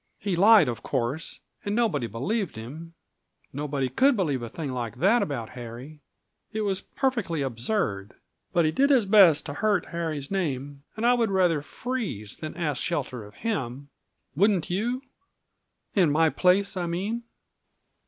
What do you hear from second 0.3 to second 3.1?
lied, of course, and nobody believed him;